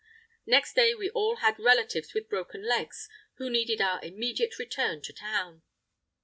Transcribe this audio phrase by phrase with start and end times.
[0.47, 5.13] Next day we all had relatives with broken legs, who needed our immediate return to
[5.13, 5.61] town.